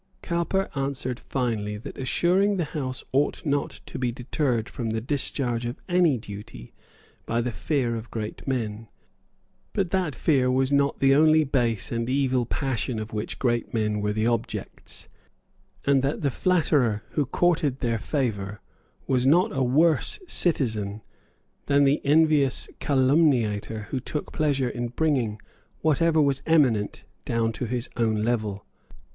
[0.23, 5.63] Cowper answered finely that assuredly the House ought not to be deterred from the discharge
[5.67, 6.73] of any duty
[7.27, 8.87] by the fear of great men,
[9.73, 14.01] but that fear was not the only base and evil passion of which great men
[14.01, 15.07] were the objects,
[15.85, 18.59] and that the flatterer who courted their favour
[19.05, 21.03] was not a worse citizen
[21.67, 25.39] than the envious calumniator who took pleasure in bringing
[25.81, 28.65] whatever was eminent down to his own level.